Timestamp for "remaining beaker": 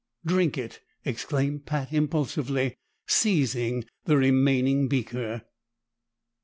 4.17-5.43